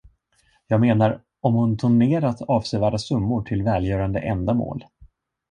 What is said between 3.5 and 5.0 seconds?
välgörande ändamål.